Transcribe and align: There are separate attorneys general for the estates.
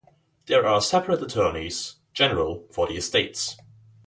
There 0.47 0.65
are 0.65 0.81
separate 0.81 1.21
attorneys 1.21 1.97
general 2.11 2.65
for 2.71 2.87
the 2.87 2.95
estates. 2.95 3.55